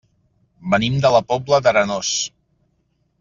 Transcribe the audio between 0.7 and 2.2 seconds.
Venim de la Pobla d'Arenós.